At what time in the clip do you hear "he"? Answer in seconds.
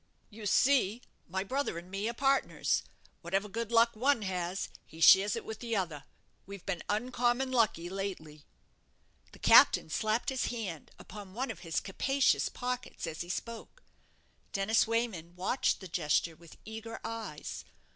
4.83-4.99, 13.21-13.29